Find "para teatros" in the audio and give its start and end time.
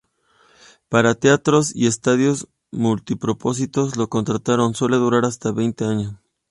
0.89-1.75